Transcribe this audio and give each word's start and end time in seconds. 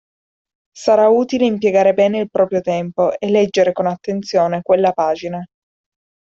Sarà 0.75 1.09
utile 1.09 1.45
impiegare 1.45 1.93
bene 1.93 2.17
il 2.17 2.31
proprio 2.31 2.61
tempo 2.61 3.19
e 3.19 3.29
leggere 3.29 3.71
con 3.71 3.85
attenzione 3.85 4.61
quella 4.63 4.93
pagina. 4.93 5.45